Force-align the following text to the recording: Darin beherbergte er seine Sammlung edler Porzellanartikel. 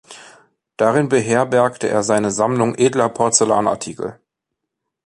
Darin 0.77 1.09
beherbergte 1.09 1.87
er 1.87 2.01
seine 2.01 2.31
Sammlung 2.31 2.73
edler 2.75 3.07
Porzellanartikel. 3.07 4.17